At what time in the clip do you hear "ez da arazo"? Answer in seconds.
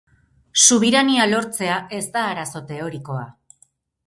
1.99-2.63